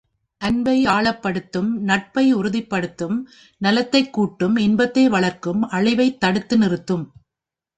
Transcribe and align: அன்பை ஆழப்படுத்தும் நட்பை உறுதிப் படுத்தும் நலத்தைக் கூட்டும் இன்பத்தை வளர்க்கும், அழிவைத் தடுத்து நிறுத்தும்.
அன்பை 0.41 0.85
ஆழப்படுத்தும் 0.85 1.67
நட்பை 1.81 2.31
உறுதிப் 2.33 2.69
படுத்தும் 2.69 3.17
நலத்தைக் 3.61 4.13
கூட்டும் 4.13 4.55
இன்பத்தை 4.57 5.09
வளர்க்கும், 5.09 5.69
அழிவைத் 5.69 6.19
தடுத்து 6.19 6.57
நிறுத்தும். 6.57 7.05